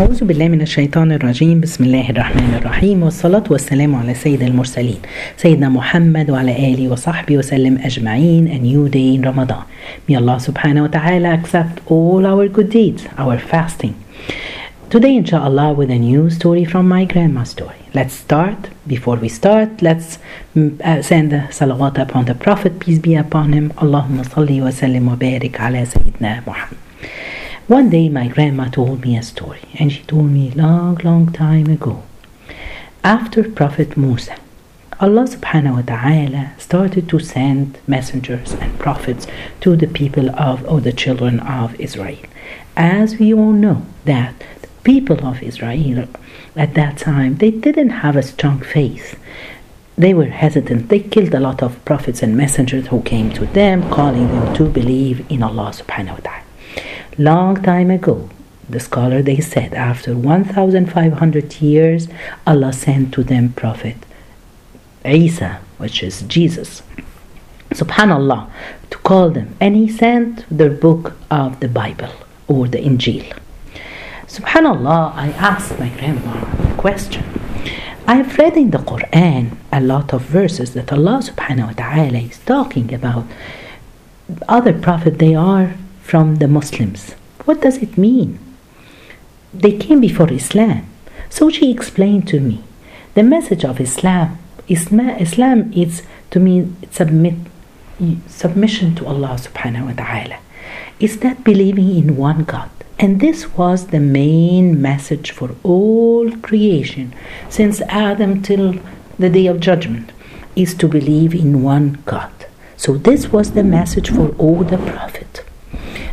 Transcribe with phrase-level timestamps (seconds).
[0.00, 4.98] أعوذ بالله من الشيطان الرجيم بسم الله الرحمن الرحيم والصلاة والسلام على سيد المرسلين
[5.36, 9.64] سيدنا محمد وعلى آله وصحبه وسلم أجمعين a new day in Ramadan
[10.08, 13.94] May Allah subhanahu wa ta'ala accept all our good deeds, our fasting
[14.88, 19.82] Today inshallah with a new story from my grandma's story Let's start Before we start,
[19.82, 20.18] let's
[20.56, 23.70] uh, send the salawat upon the Prophet, peace be upon him.
[23.82, 26.78] Allahumma salli wa sallim wa barik ala Sayyidina Muhammad.
[27.68, 31.66] One day my grandma told me a story, and she told me long, long time
[31.66, 32.02] ago.
[33.04, 34.36] After Prophet Musa,
[35.00, 39.26] Allah subhanahu wa ta'ala started to send messengers and prophets
[39.60, 42.24] to the people of or the children of Israel.
[42.74, 44.32] As we all know that
[44.62, 46.08] the people of Israel
[46.56, 49.20] at that time they didn't have a strong faith.
[49.98, 50.88] They were hesitant.
[50.88, 54.64] They killed a lot of prophets and messengers who came to them, calling them to
[54.64, 56.47] believe in Allah subhanahu wa ta'ala.
[57.20, 58.30] Long time ago,
[58.68, 62.06] the scholar they said after 1500 years
[62.46, 63.96] Allah sent to them prophet
[65.04, 66.82] Isa which is Jesus.
[67.70, 68.48] Subhanallah
[68.90, 69.56] to call them.
[69.60, 72.12] And he sent the book of the Bible
[72.46, 73.36] or the Injil.
[74.26, 77.24] Subhanallah I asked my grandma a question.
[78.06, 82.38] I've read in the Quran a lot of verses that Allah subhanahu wa ta'ala is
[82.38, 83.24] talking about
[84.48, 85.74] other prophet they are
[86.08, 87.12] from the Muslims.
[87.44, 88.38] What does it mean?
[89.52, 90.86] They came before Islam.
[91.28, 92.64] So she explained to me
[93.12, 94.38] the message of Islam.
[94.68, 97.34] Islam is to me submit
[98.26, 100.38] submission to Allah subhanahu wa ta'ala.
[100.98, 102.70] Is that believing in one God.
[102.98, 107.12] And this was the main message for all creation
[107.50, 108.74] since Adam till
[109.18, 110.12] the day of judgment
[110.56, 112.32] is to believe in one God.
[112.76, 115.40] So this was the message for all the prophets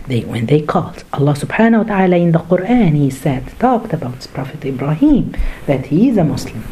[0.07, 4.27] they when they called Allah subhanahu wa ta'ala in the Quran he said talked about
[4.33, 6.63] Prophet Ibrahim that he is a Muslim.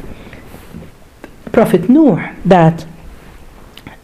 [1.51, 2.85] Prophet Noah that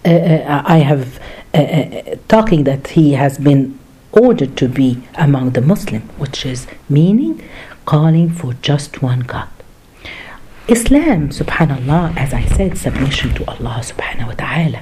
[0.05, 1.19] uh, uh, I have
[1.53, 3.77] uh, uh, talking that he has been
[4.11, 7.41] ordered to be among the Muslim which is meaning
[7.85, 9.49] calling for just one God.
[10.67, 14.81] Islam subhanallah as I said submission to Allah subhanahu wa ta'ala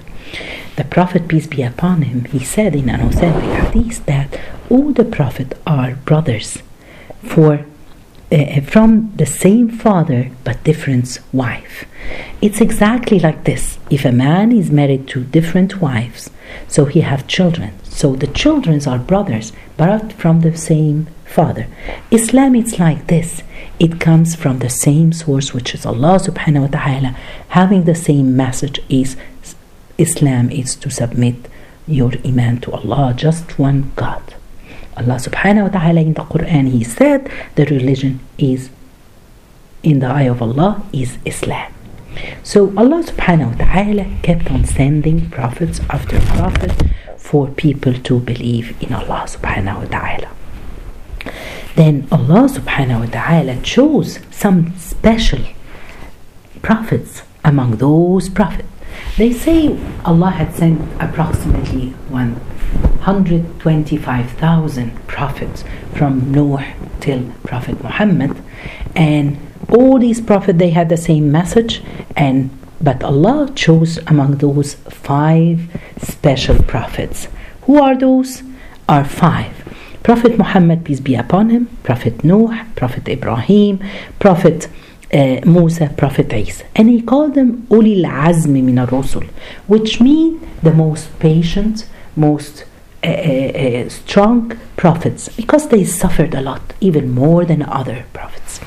[0.75, 4.39] the Prophet, peace be upon him, he said in an authentic hadith that
[4.69, 6.59] all the prophets are brothers
[7.23, 7.65] for
[8.31, 11.85] uh, from the same father but different wife.
[12.41, 13.79] It's exactly like this.
[13.89, 16.29] If a man is married to different wives,
[16.67, 17.73] so he have children.
[17.83, 21.67] So the children are brothers but from the same father.
[22.11, 23.43] Islam is like this.
[23.79, 27.15] It comes from the same source which is Allah subhanahu wa ta'ala
[27.49, 29.15] having the same message is
[29.97, 31.35] Islam is to submit
[31.87, 34.35] your iman to Allah, just one God.
[34.95, 38.69] Allah subhanahu wa ta'ala in the Quran, He said the religion is
[39.83, 41.71] in the eye of Allah is Islam.
[42.43, 46.73] So Allah subhanahu wa ta'ala kept on sending prophets after prophet
[47.17, 50.29] for people to believe in Allah subhanahu wa ta'ala.
[51.75, 55.45] Then Allah subhanahu wa ta'ala chose some special
[56.61, 58.67] prophets among those prophets
[59.17, 65.63] they say Allah had sent approximately 125,000 prophets
[65.93, 66.65] from Noah
[66.99, 68.35] till Prophet Muhammad,
[68.95, 69.37] and
[69.69, 71.81] all these prophets they had the same message,
[72.15, 75.61] and but Allah chose among those five
[75.97, 77.27] special prophets.
[77.63, 78.43] Who are those?
[78.87, 79.51] Are five.
[80.03, 83.79] Prophet Muhammad, peace be upon him, Prophet Noah, Prophet Ibrahim,
[84.19, 84.67] Prophet
[85.13, 86.65] uh, Musa, Prophet Isa.
[86.75, 89.27] And he called them Ulil Azmi min al-Rusul,
[89.67, 92.65] which mean the most patient, most
[93.03, 98.59] uh, uh, strong prophets, because they suffered a lot, even more than other prophets.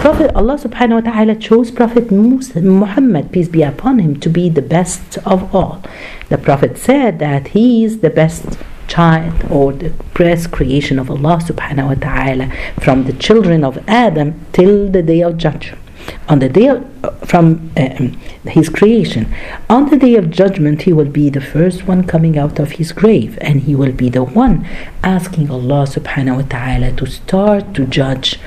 [0.00, 4.48] Prophet Allah subhanahu wa ta'ala chose Prophet Musa, Muhammad, peace be upon him, to be
[4.48, 5.82] the best of all.
[6.28, 11.38] The Prophet said that he is the best child or the best creation of Allah
[11.38, 12.46] subhanahu wa ta'ala
[12.80, 15.82] from the children of Adam till the day of judgment.
[16.28, 16.84] On the day of,
[17.28, 18.08] from uh,
[18.50, 19.32] his creation,
[19.68, 22.92] on the day of judgment, he will be the first one coming out of his
[22.92, 24.66] grave, and he will be the one
[25.02, 28.40] asking Allah subhanahu wa ta'ala to start to judge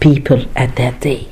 [0.00, 1.28] people at that day.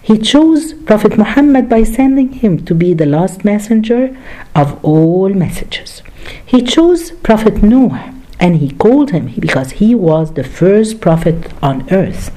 [0.00, 4.16] He chose Prophet Muhammad by sending him to be the last messenger
[4.54, 6.02] of all messages.
[6.44, 11.88] He chose Prophet Noah and he called him because he was the first prophet on
[11.90, 12.30] earth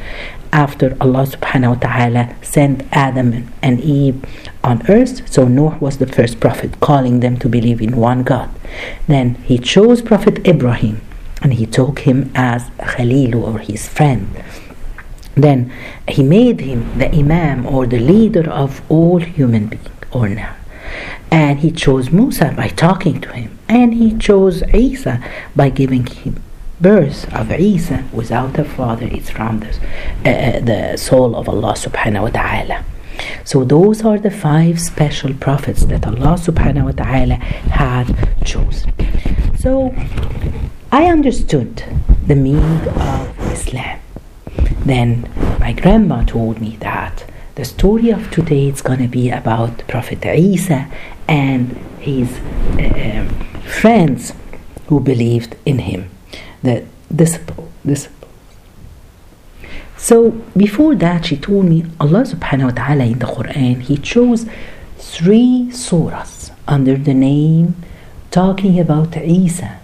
[0.51, 4.23] after Allah subhanahu wa ta'ala sent Adam and Eve
[4.63, 5.29] on earth.
[5.29, 8.49] So Noah was the first prophet, calling them to believe in one God.
[9.07, 11.01] Then he chose Prophet Ibrahim
[11.41, 14.27] and he took him as Khalil or his friend.
[15.35, 15.71] then
[16.07, 20.55] he made him the imam or the leader of all human beings or now
[21.31, 25.23] and he chose Musa by talking to him and he chose Isa
[25.55, 26.41] by giving him
[26.81, 29.69] birth of Isa without a father it's from the,
[30.25, 32.83] uh, the soul of Allah subhanahu wa ta'ala.
[33.43, 38.07] So those are the five special prophets that Allah subhanahu wa ta'ala had
[38.45, 38.91] chosen.
[39.59, 39.93] So
[40.91, 41.83] I understood
[42.25, 43.99] the meaning of Islam.
[44.85, 45.29] Then
[45.59, 47.25] my grandma told me that
[47.55, 50.87] the story of today is going to be about Prophet Isa
[51.27, 52.39] and his
[52.79, 53.27] uh,
[53.69, 54.33] friends
[54.87, 56.09] who believed in him,
[56.63, 56.83] the
[57.13, 57.69] disciple.
[59.97, 64.45] So before that, she told me Allah subhanahu wa ta'ala in the Quran, He chose
[64.97, 67.75] three surahs under the name
[68.31, 69.79] talking about Isa.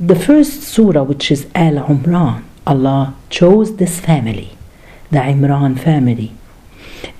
[0.00, 4.56] The first surah, which is Al Imran, Allah chose this family,
[5.10, 6.32] the Imran family.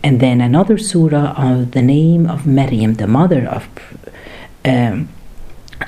[0.02, 3.68] And then another surah of the name of Maryam, the mother of,
[4.64, 5.08] um,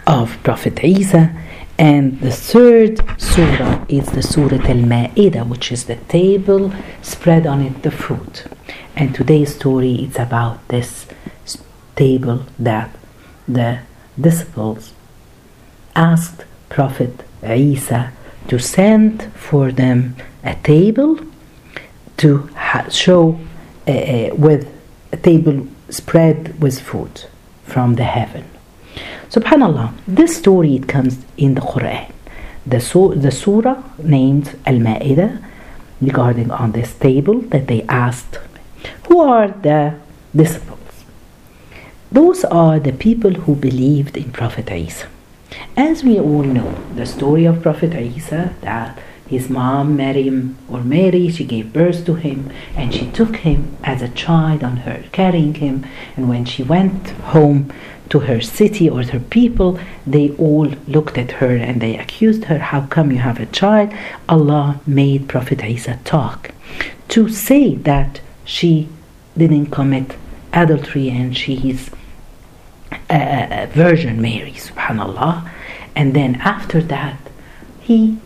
[0.06, 1.34] of Prophet Isa.
[1.78, 6.72] And the third surah is the Surah Al Ma'idah, which is the table
[7.02, 8.46] spread on it the fruit.
[8.94, 11.06] And today's story is about this
[11.96, 12.90] table that
[13.46, 13.80] the
[14.18, 14.94] disciples
[15.94, 18.12] asked Prophet Isa
[18.48, 21.18] to send for them a table
[22.16, 22.48] to
[22.90, 23.38] show
[23.86, 24.72] uh, uh, with
[25.12, 27.24] a table spread with food
[27.64, 28.44] from the heaven.
[29.30, 32.12] Subhanallah, this story it comes in the Quran.
[32.66, 35.42] The, su- the surah named Al Ma'idah
[36.00, 38.38] regarding on this table that they asked,
[39.08, 39.94] Who are the
[40.34, 41.04] disciples?
[42.10, 45.08] Those are the people who believed in Prophet Isa.
[45.76, 51.28] As we all know, the story of Prophet Isa that his mom, Maryam or Mary,
[51.28, 55.54] she gave birth to him and she took him as a child on her, carrying
[55.54, 55.84] him.
[56.16, 57.72] And when she went home
[58.10, 62.58] to her city or her people, they all looked at her and they accused her,
[62.58, 63.92] How come you have a child?
[64.28, 66.52] Allah made Prophet Isa talk
[67.08, 68.88] to say that she
[69.36, 70.16] didn't commit
[70.52, 71.90] adultery and she is
[73.10, 75.48] a Virgin Mary, subhanallah.
[75.94, 77.18] And then after that,
[77.80, 78.18] he,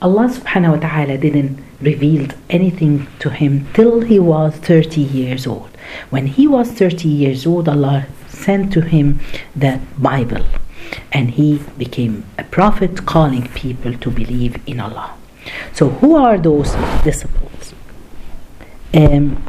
[0.00, 5.70] Allah subhanahu wa ta'ala didn't reveal anything to him till he was 30 years old.
[6.10, 9.20] When he was 30 years old, Allah sent to him
[9.54, 10.44] the Bible.
[11.12, 15.14] And he became a prophet calling people to believe in Allah.
[15.72, 17.74] So, who are those disciples?
[18.94, 19.42] Um,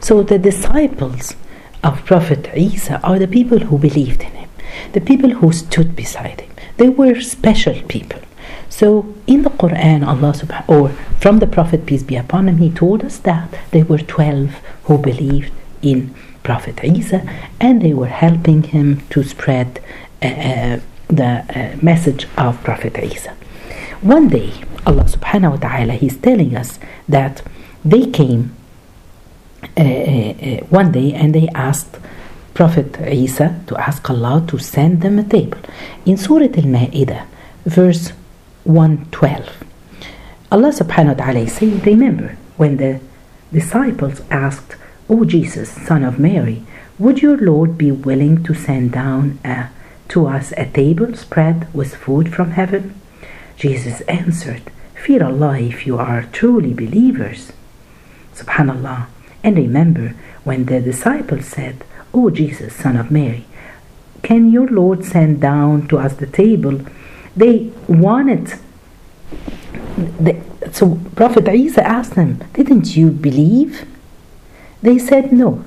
[0.00, 1.36] so, the disciples
[1.82, 4.48] of Prophet Isa are the people who believed in him,
[4.92, 6.50] the people who stood beside him.
[6.78, 8.20] They were special people.
[8.68, 10.88] So in the Quran, Allah subhanahu or
[11.20, 14.50] from the Prophet peace be upon him, he told us that there were twelve
[14.84, 16.14] who believed in
[16.46, 17.20] Prophet Isa,
[17.60, 19.80] and they were helping him to spread
[20.22, 23.32] uh, uh, the uh, message of Prophet Isa.
[24.00, 24.52] One day,
[24.86, 26.78] Allah subhanahu wa ta'ala, He's telling us
[27.08, 27.42] that
[27.84, 28.54] they came
[29.76, 31.98] uh, one day and they asked
[32.54, 35.58] Prophet Isa to ask Allah to send them a table.
[36.04, 37.26] In Surah Al Ma'idah,
[37.64, 38.12] verse
[38.62, 39.64] 112,
[40.52, 43.00] Allah subhanahu wa ta'ala says, Remember when the
[43.52, 44.76] disciples asked,
[45.08, 46.64] O Jesus, son of Mary,
[46.98, 49.68] would your Lord be willing to send down a,
[50.08, 53.00] to us a table spread with food from heaven?
[53.56, 54.62] Jesus answered,
[54.94, 57.52] Fear Allah if you are truly believers.
[58.34, 59.06] Subhanallah.
[59.44, 63.44] And remember when the disciples said, O Jesus, son of Mary,
[64.22, 66.80] can your Lord send down to us the table?
[67.36, 68.54] They wanted.
[70.18, 73.86] The, so Prophet Isa asked them, Didn't you believe?
[74.82, 75.64] They said, No.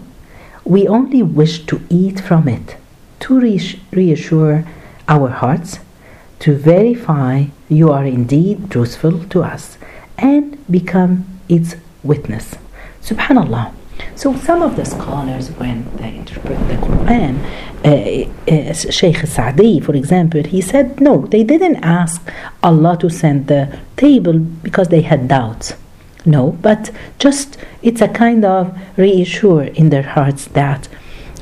[0.66, 2.78] We only wish to eat from it,
[3.22, 4.66] to reassure
[5.08, 5.80] our hearts,
[6.40, 9.78] to verify you are indeed truthful to us,
[10.18, 12.56] and become its witness.
[13.02, 13.74] Subhanallah.
[14.16, 17.40] So some of the scholars, when they interpret the Quran,
[17.84, 22.22] uh, uh, Sheikh Sa'di, for example, he said, no, they didn't ask
[22.62, 25.74] Allah to send the table because they had doubts.
[26.26, 30.88] No, but just it's a kind of reassure in their hearts that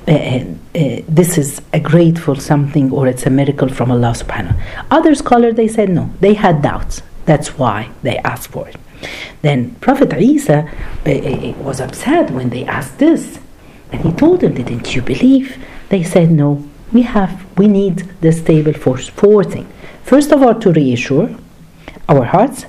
[0.08, 4.56] uh, uh, this is a grateful something or it's a miracle from Allah subhanahu.
[4.56, 4.86] Wa ta'ala.
[4.92, 7.02] Other scholars they said no, they had doubts.
[7.26, 8.78] That's why they asked for it.
[9.42, 10.70] Then Prophet Isa
[11.06, 13.40] uh, uh, was upset when they asked this.
[13.92, 15.58] And he told them, Didn't you believe?
[15.90, 19.72] They said, No, we have we need this table for four things.
[20.04, 21.30] First of all, to reassure
[22.08, 22.66] our hearts.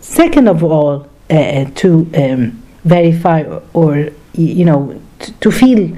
[0.00, 3.42] Second of all, uh, to um, verify
[3.72, 5.96] or, you know, to, to feel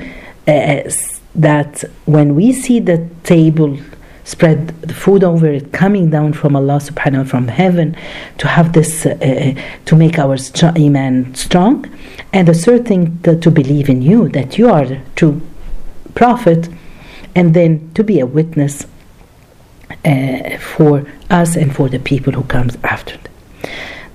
[0.49, 0.91] uh,
[1.35, 3.79] that when we see the table
[4.25, 7.97] spread the food over it coming down from Allah subhanahu wa ta'ala from heaven
[8.39, 11.87] to have this uh, uh to make our st- iman strong
[12.33, 15.41] and a certain to, to believe in you that you are true
[16.15, 16.69] prophet
[17.35, 18.87] and then to be a witness
[20.05, 23.33] uh, for us and for the people who comes after them.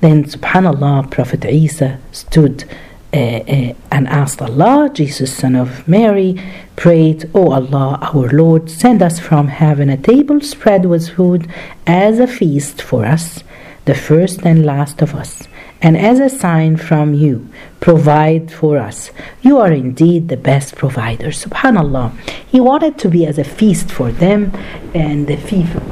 [0.06, 2.64] Then subhanallah Prophet Isa stood
[3.12, 6.40] uh, uh, and asked Allah, Jesus, son of Mary,
[6.76, 11.50] prayed, O Allah, our Lord, send us from heaven a table spread with food
[11.88, 13.44] as a feast for us,
[13.86, 15.48] the first and last of us,
[15.82, 19.10] and as a sign from you, provide for us.
[19.42, 21.30] You are indeed the best provider.
[21.30, 22.16] Subhanallah.
[22.46, 24.52] He wanted to be as a feast for them,
[24.94, 25.38] and the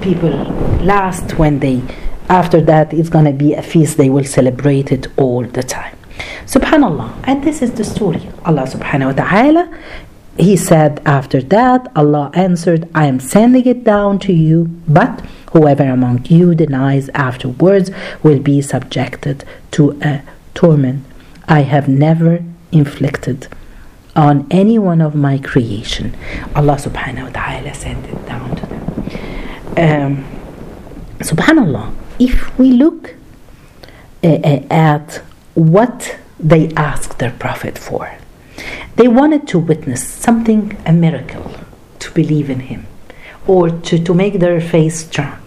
[0.02, 0.36] people
[0.86, 1.82] last when they,
[2.34, 5.96] after that, it's going to be a feast, they will celebrate it all the time.
[6.46, 7.10] Subhanallah.
[7.26, 8.24] And this is the story.
[8.46, 9.64] Allah subhanahu wa ta'ala,
[10.38, 15.22] He said after that, Allah answered, I am sending it down to you, but
[15.52, 17.92] whoever among you denies afterwards
[18.24, 20.24] will be subjected to a
[20.56, 21.06] torment
[21.48, 23.48] I have never inflicted
[24.16, 26.16] on any one of my creation.
[26.56, 28.84] Allah subhanahu wa ta'ala sent it down to them.
[29.78, 30.12] Um,
[31.20, 33.16] subhanallah, if we look
[34.24, 35.22] uh, uh at
[35.54, 38.18] what they asked their prophet for.
[38.96, 41.52] They wanted to witness something, a miracle,
[42.00, 42.86] to believe in him,
[43.48, 45.40] or to, to make their faith strong.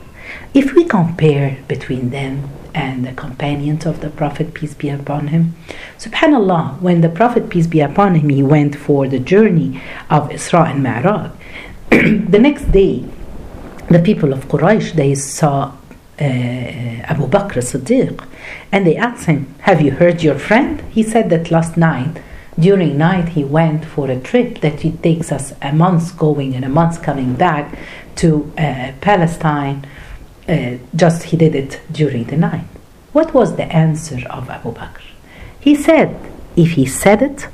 [0.55, 5.55] If we compare between them and the companions of the Prophet, peace be upon him,
[5.99, 9.81] subhanAllah, when the Prophet, peace be upon him, he went for the journey
[10.11, 11.31] of Isra and Ma'raj,
[12.31, 13.05] the next day,
[13.89, 15.73] the people of Quraysh, they saw
[16.19, 18.27] Abu Bakr Siddiq
[18.73, 20.81] and they asked him, Have you heard your friend?
[20.91, 22.23] He said that last night,
[22.59, 26.65] during night, he went for a trip that it takes us a month going and
[26.65, 27.77] a month coming back
[28.17, 29.87] to uh, Palestine.
[30.49, 32.67] Uh, just he did it during the night.
[33.13, 35.03] What was the answer of Abu Bakr?
[35.61, 36.19] He said,
[36.55, 37.49] if he said it,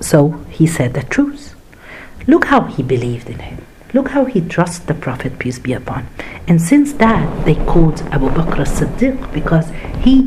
[0.00, 1.54] so he said the truth.
[2.26, 3.63] Look how he believed in him.
[3.94, 6.08] Look how he trusts the Prophet, peace be upon.
[6.48, 9.70] And since that, they called Abu Bakr as-Siddiq because
[10.02, 10.26] he,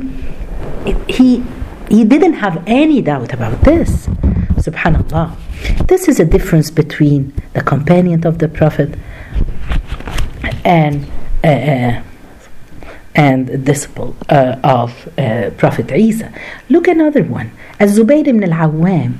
[1.10, 1.44] he,
[1.90, 4.08] he didn't have any doubt about this.
[4.66, 5.36] Subhanallah.
[5.86, 8.96] This is a difference between the companion of the Prophet
[10.64, 11.06] and
[11.44, 12.04] uh, uh
[13.16, 16.32] and disciple uh, of uh, Prophet Isa.
[16.70, 17.52] Look another one.
[17.80, 19.18] Az-Zubayr ibn al-Awwam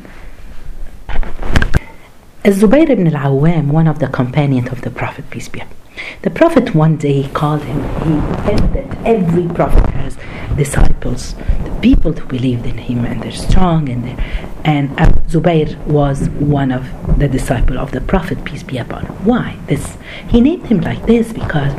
[2.56, 5.78] Zubayr ibn al-Awwam, one of the companions of the Prophet, peace be upon him
[6.22, 10.18] the Prophet one day called him, he said that every Prophet has
[10.56, 14.90] disciples, the people who believed in him and they're strong and they're, and
[15.30, 16.86] Zubayr was one of
[17.20, 19.26] the disciple of the Prophet, peace be upon him.
[19.26, 19.58] Why?
[19.68, 21.74] This he named him like this because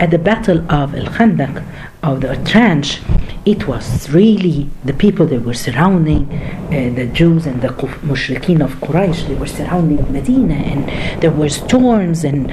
[0.00, 1.64] at the battle of Al Khandaq
[2.02, 3.00] of the trench,
[3.44, 8.74] it was really the people that were surrounding uh, the Jews and the mushrikeen of
[8.76, 9.28] Quraysh.
[9.28, 12.50] They were surrounding Medina, and there were storms, and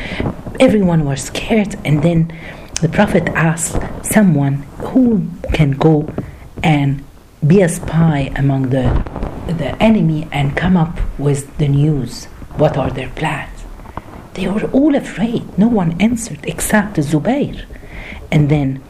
[0.59, 1.75] everyone was scared.
[1.83, 2.31] And then
[2.81, 6.13] the Prophet asked someone who can go
[6.63, 7.03] and
[7.45, 9.03] be a spy among the
[9.47, 12.25] the enemy and come up with the news.
[12.57, 13.63] What are their plans?
[14.35, 15.57] They were all afraid.
[15.57, 17.65] No one answered except Zubayr.
[18.31, 18.83] And then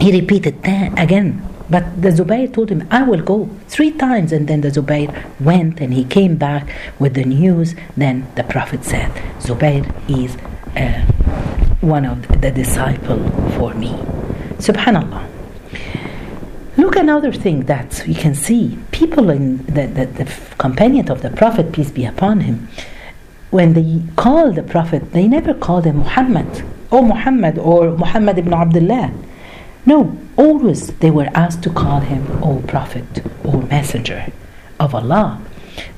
[0.00, 1.42] he repeated that again.
[1.68, 4.32] But the Zubayr told him, I will go three times.
[4.32, 6.68] And then the Zubayr went and he came back
[6.98, 7.74] with the news.
[7.96, 10.36] Then the Prophet said, Zubayr is
[10.76, 11.02] uh,
[11.80, 13.18] one of the disciple
[13.58, 13.90] for me.
[14.58, 15.26] Subhanallah.
[16.76, 18.78] Look another thing that we can see.
[18.92, 22.68] People in the, the, the companion of the Prophet, peace be upon him,
[23.50, 28.52] when they call the Prophet, they never call him Muhammad or Muhammad or Muhammad ibn
[28.52, 29.10] Abdullah.
[29.86, 34.32] No, always they were asked to call him O Prophet or Messenger
[34.80, 35.40] of Allah.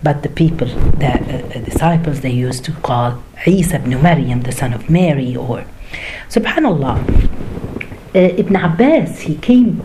[0.02, 4.75] But the people, the uh, disciples, they used to call Isa ibn Maryam, the son
[4.75, 5.64] of Mary, or
[6.28, 6.97] Subhanallah.
[8.14, 9.83] Uh, Ibn Abbas, he came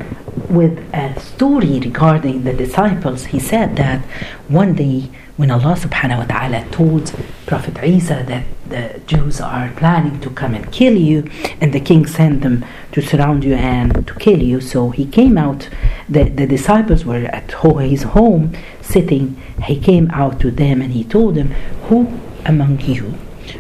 [0.50, 3.26] with a story regarding the disciples.
[3.26, 4.02] He said that
[4.48, 7.14] one day when Allah subhanahu wa ta'ala told
[7.46, 8.44] Prophet Isa that
[8.74, 11.20] the Jews are planning to come and kill you,
[11.62, 14.60] and the king sent them to surround you and to kill you.
[14.62, 15.70] So he came out,
[16.10, 17.52] the, the disciples were at
[17.94, 19.26] his home sitting.
[19.64, 21.50] He came out to them and he told them,
[21.88, 23.14] Who among you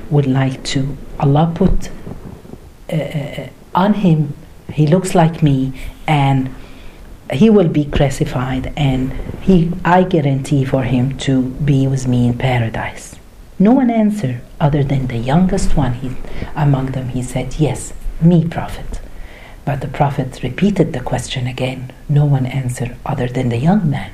[0.10, 1.90] would like to, Allah put
[2.92, 4.34] uh, uh on him
[4.74, 5.74] he looks like me,
[6.08, 6.54] and
[7.32, 12.38] he will be crucified, and he, I guarantee for him to be with me in
[12.38, 13.16] paradise.
[13.60, 16.10] No one answered other than the youngest one he,
[16.56, 17.10] among them.
[17.10, 19.02] He said, Yes, me, Prophet.
[19.66, 21.92] But the Prophet repeated the question again.
[22.08, 24.12] No one answered other than the young man.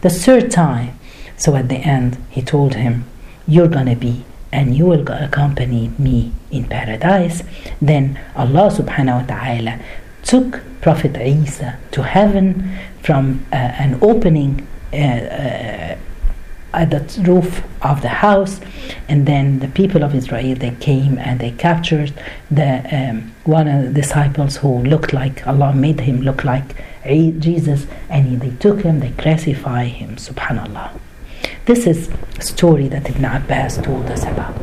[0.00, 0.98] The third time,
[1.36, 3.04] so at the end, he told him,
[3.46, 7.42] You're gonna be and you will accompany me in paradise.
[7.80, 9.80] Then Allah subhanahu wa ta'ala
[10.22, 15.96] took Prophet Isa to heaven from uh, an opening uh, uh,
[16.72, 18.60] at the roof of the house
[19.08, 22.12] and then the people of Israel they came and they captured
[22.50, 27.86] the um, one of the disciples who looked like Allah made him look like Jesus
[28.08, 30.98] and they took him they crucify him subhanallah.
[31.66, 34.54] This is a story that Ibn Abbas told us about.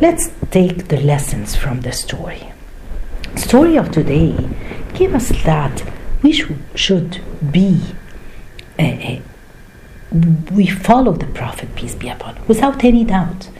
[0.00, 2.52] Let's take the lessons from the story.
[3.36, 4.48] Story of today
[4.94, 5.82] give us that
[6.22, 7.20] we sh- should
[7.52, 7.80] be
[8.78, 9.18] uh,
[10.10, 13.50] we follow the Prophet, peace be upon him, without any doubt.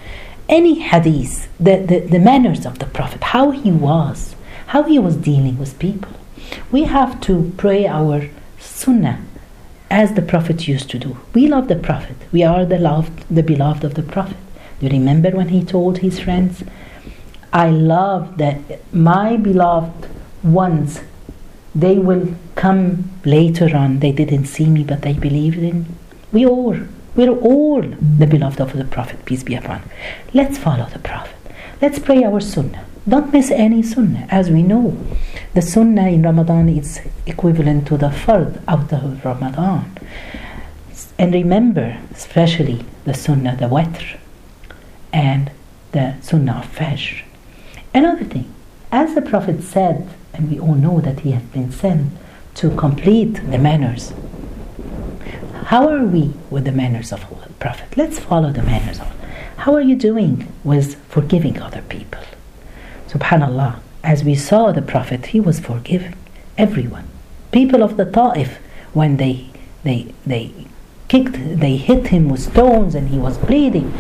[0.49, 4.35] Any hadith, the, the, the manners of the Prophet, how he was,
[4.69, 6.13] how he was dealing with people.
[6.73, 9.23] We have to pray our sunnah
[9.91, 11.19] as the Prophet used to do.
[11.35, 12.17] We love the Prophet.
[12.33, 14.37] We are the loved, the beloved of the Prophet.
[14.81, 16.63] Do you remember when he told his friends,
[17.53, 18.59] I love that
[18.95, 20.09] my beloved
[20.43, 21.01] ones,
[21.75, 24.01] they will come later on.
[24.01, 25.87] They didn't see me, but they believed in
[26.33, 26.77] we all,
[27.17, 29.91] we're all the beloved of the Prophet, peace be upon him.
[30.35, 31.35] Let's follow the Prophet.
[31.81, 32.85] Let's pray our Sunnah.
[33.09, 34.27] Don't miss any Sunnah.
[34.31, 34.97] As we know,
[35.55, 39.97] the Sunnah in Ramadan is equivalent to the Fard out of Ramadan.
[41.19, 44.19] And remember, especially the Sunnah, the Witr,
[45.13, 45.51] and
[45.93, 47.23] the Sunnah of Fajr.
[47.95, 48.53] Another thing,
[48.93, 52.13] as the Prophet said, and we all know that he has been sent
[52.57, 54.13] to complete the manners
[55.69, 57.95] how are we with the manners of the Prophet?
[57.95, 59.09] Let's follow the manners of
[59.59, 62.23] How are you doing with forgiving other people?
[63.09, 66.15] Subhanallah, as we saw the Prophet, he was forgiving
[66.57, 67.07] everyone.
[67.53, 68.57] People of the Ta'if,
[68.95, 69.51] when they
[69.85, 70.53] they they
[71.09, 73.91] kicked, they hit him with stones and he was bleeding.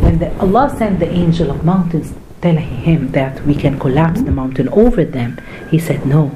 [0.00, 4.30] When the, Allah sent the angel of mountains telling him that we can collapse the
[4.30, 5.38] mountain over them,
[5.70, 6.32] he said, No,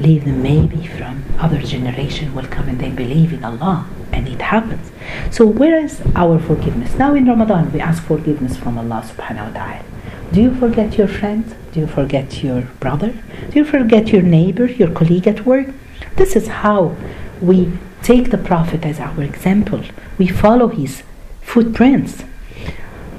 [0.00, 3.86] leave them maybe from other generation will come and they believe in Allah
[4.20, 4.92] and it happens.
[5.30, 6.94] So where is our forgiveness?
[6.96, 9.84] Now in Ramadan we ask forgiveness from Allah subhanahu wa ta'ala.
[10.32, 11.44] Do you forget your friend?
[11.72, 13.12] Do you forget your brother?
[13.50, 15.68] Do you forget your neighbor, your colleague at work?
[16.16, 16.94] This is how
[17.40, 19.82] we take the Prophet as our example.
[20.18, 21.02] We follow his
[21.40, 22.22] footprints.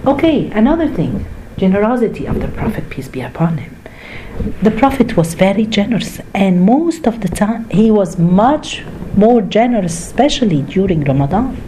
[0.05, 1.25] Okay, another thing
[1.57, 3.70] generosity of the Prophet, peace be upon him.
[4.41, 8.84] The Prophet was very generous, and most of the time he was much
[9.15, 11.62] more generous, especially during Ramadan.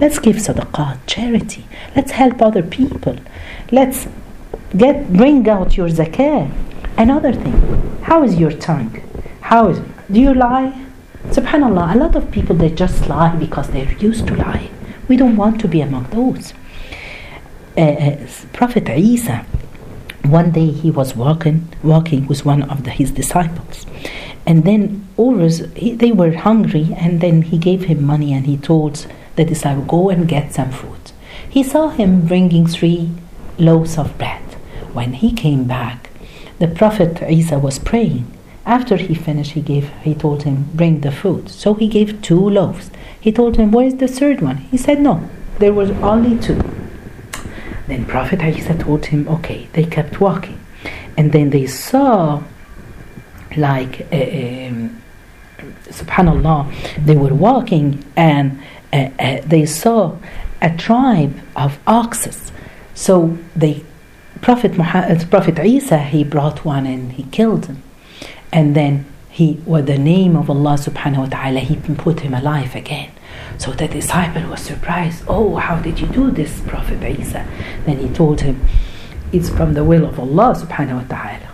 [0.00, 1.66] Let's give sadaqah, charity.
[1.94, 3.16] Let's help other people.
[3.70, 4.08] Let's
[4.74, 6.50] get bring out your zakah.
[6.96, 9.02] Another thing, how is your tongue?
[9.42, 10.86] How is do you lie?
[11.26, 14.70] Subhanallah, a lot of people they just lie because they're used to lie.
[15.08, 16.54] We don't want to be among those.
[17.76, 19.44] Uh, uh, Prophet Isa,
[20.30, 23.86] one day he was walking, walking with one of the, his disciples,
[24.46, 28.56] and then always he, they were hungry, and then he gave him money and he
[28.56, 31.12] told the disciple, Go and get some food.
[31.48, 33.10] He saw him bringing three
[33.58, 34.42] loaves of bread.
[34.92, 36.10] When he came back,
[36.58, 38.26] the Prophet Isa was praying.
[38.66, 41.48] After he finished, he gave he told him, Bring the food.
[41.48, 42.90] So he gave two loaves.
[43.20, 44.58] He told him, Where's the third one?
[44.70, 46.60] He said, No, there was only two.
[47.88, 50.60] Then Prophet Isa told him, Okay, they kept walking.
[51.16, 52.42] And then they saw
[53.56, 55.02] like uh, um,
[55.88, 56.70] subhanallah
[57.04, 58.60] they were walking and
[58.92, 60.16] uh, uh, they saw
[60.60, 62.52] a tribe of oxes.
[62.94, 63.84] So they
[64.42, 67.82] prophet Muhammad, prophet isa he brought one and he killed him.
[68.52, 72.74] And then he with the name of allah subhanahu wa ta'ala he put him alive
[72.74, 73.10] again
[73.58, 77.46] so the disciple was surprised oh how did you do this prophet isa
[77.86, 78.60] then he told him
[79.32, 81.48] it's from the will of allah subhanahu wa ta'ala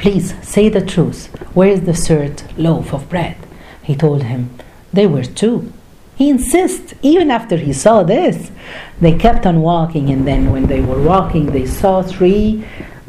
[0.00, 1.26] Please say the truth.
[1.54, 3.36] Where is the third loaf of bread?
[3.82, 4.48] He told him,
[4.94, 5.70] There were two.
[6.16, 8.50] He insists, even after he saw this.
[8.98, 12.64] They kept on walking, and then when they were walking, they saw three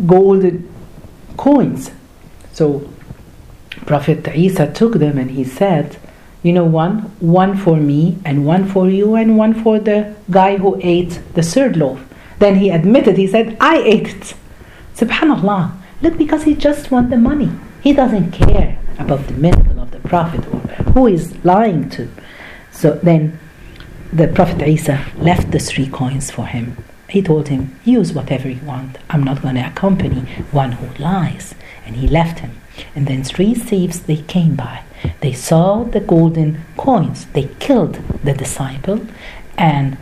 [0.05, 0.69] golden
[1.37, 1.91] coins.
[2.51, 2.89] So
[3.85, 5.95] Prophet Isa took them and he said,
[6.43, 10.57] You know, one, one for me, and one for you, and one for the guy
[10.57, 12.03] who ate the third loaf.
[12.39, 14.33] Then he admitted, he said, I ate it.
[14.95, 15.73] Subhanallah.
[16.01, 17.51] Look, because he just want the money.
[17.81, 20.59] He doesn't care about the miracle of the Prophet or
[20.93, 22.09] who is lying to.
[22.71, 23.39] So then
[24.11, 26.83] the Prophet Isa left the three coins for him.
[27.07, 28.97] He told him, Use whatever you want.
[29.09, 31.55] I'm not going to accompany one who lies.
[31.85, 32.59] And he left him.
[32.95, 34.83] And then three thieves they came by.
[35.21, 37.25] They saw the golden coins.
[37.27, 39.05] They killed the disciple
[39.57, 39.97] and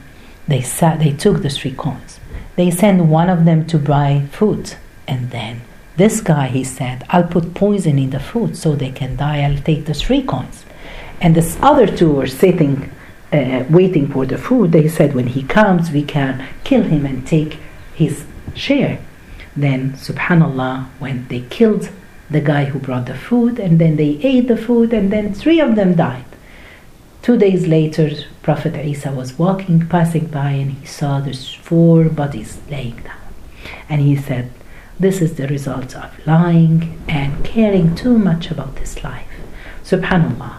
[0.47, 2.19] they sat, they took the three coins.
[2.55, 4.75] They sent one of them to buy food.
[5.07, 5.61] And then
[5.97, 9.41] this guy he said, I'll put poison in the food so they can die.
[9.41, 10.65] I'll take the three coins.
[11.21, 12.91] And the other two were sitting
[13.31, 14.71] uh, waiting for the food.
[14.71, 17.59] They said, when he comes, we can kill him and take
[17.93, 18.99] his share.
[19.55, 21.89] Then, subhanallah, when they killed
[22.29, 25.59] the guy who brought the food, and then they ate the food, and then three
[25.59, 26.25] of them died.
[27.21, 28.09] Two days later,
[28.43, 33.17] Prophet Isa was walking, passing by, and he saw these four bodies laying down.
[33.89, 34.51] And he said,
[34.99, 39.27] This is the result of lying and caring too much about this life.
[39.83, 40.57] Subhanallah,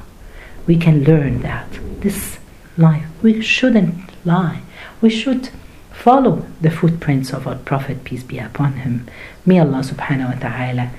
[0.67, 1.69] we can learn that
[2.01, 2.39] this
[2.77, 4.63] life, we shouldn't lie.
[5.01, 5.49] We should
[5.93, 9.07] follow the footprints of our Prophet, peace be upon him.
[9.47, 10.91] May Allah subhanahu wa ta'ala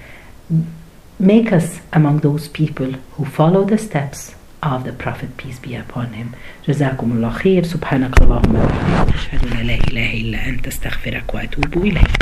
[1.19, 6.13] make us among those people who follow the steps of the Prophet, peace be upon
[6.13, 6.27] him.
[6.67, 12.21] جزاكم الله خير سبحانك اللهم وبحمدك أشهد أن لا إله إلا أنت أستغفرك وأتوب إليك